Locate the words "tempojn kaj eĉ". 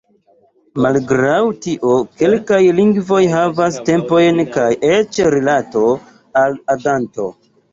3.93-5.21